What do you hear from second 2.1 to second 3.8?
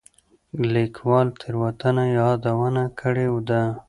يادونه کړې ده.